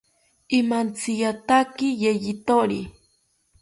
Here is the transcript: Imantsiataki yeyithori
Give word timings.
Imantsiataki 0.59 1.87
yeyithori 2.03 2.81